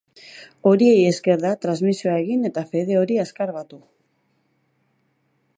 Horiei 0.69 1.03
esker 1.09 1.43
da 1.43 1.51
transmizioa 1.67 2.17
egin 2.23 2.49
eta 2.51 2.65
fede 2.73 2.99
hori 3.03 3.21
azkar 3.27 3.55
batu. 3.59 3.83